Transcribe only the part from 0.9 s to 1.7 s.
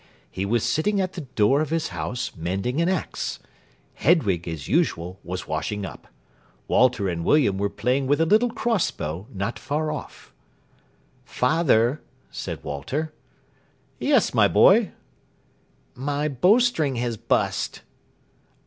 at the door of